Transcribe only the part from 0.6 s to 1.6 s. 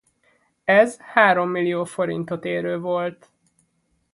Ez három